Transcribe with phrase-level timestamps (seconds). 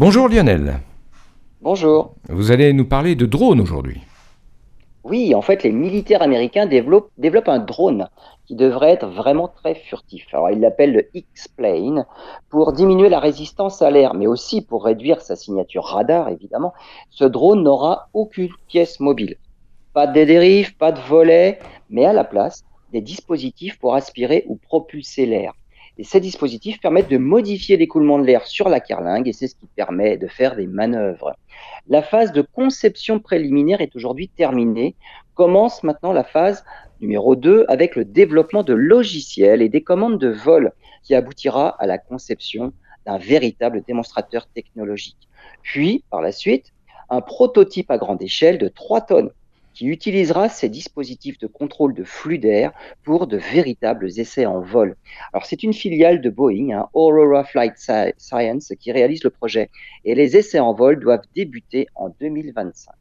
[0.00, 0.78] Bonjour Lionel.
[1.60, 2.14] Bonjour.
[2.28, 4.00] Vous allez nous parler de drones aujourd'hui.
[5.02, 8.08] Oui, en fait, les militaires américains développent, développent un drone
[8.46, 10.24] qui devrait être vraiment très furtif.
[10.32, 12.06] Alors, ils l'appellent le X-Plane
[12.48, 16.74] pour diminuer la résistance à l'air, mais aussi pour réduire sa signature radar, évidemment.
[17.10, 19.34] Ce drone n'aura aucune pièce mobile.
[19.94, 21.58] Pas de dérive, pas de volet,
[21.90, 22.62] mais à la place,
[22.92, 25.54] des dispositifs pour aspirer ou propulser l'air.
[26.02, 29.66] Ces dispositifs permettent de modifier l'écoulement de l'air sur la carlingue et c'est ce qui
[29.74, 31.34] permet de faire des manœuvres.
[31.88, 34.94] La phase de conception préliminaire est aujourd'hui terminée.
[35.34, 36.64] Commence maintenant la phase
[37.00, 40.72] numéro 2 avec le développement de logiciels et des commandes de vol
[41.02, 42.72] qui aboutira à la conception
[43.04, 45.28] d'un véritable démonstrateur technologique.
[45.62, 46.72] Puis, par la suite,
[47.10, 49.30] un prototype à grande échelle de 3 tonnes
[49.78, 52.72] qui utilisera ces dispositifs de contrôle de flux d'air
[53.04, 54.96] pour de véritables essais en vol.
[55.32, 59.70] Alors c'est une filiale de Boeing, hein, Aurora Flight Science, qui réalise le projet
[60.04, 62.98] et les essais en vol doivent débuter en 2025.